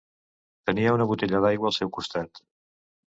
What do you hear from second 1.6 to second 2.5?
al seu costat.